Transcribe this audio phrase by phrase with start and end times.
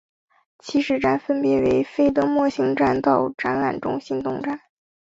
[0.57, 4.59] 起始站分别为费德莫兴站到展览中心东站。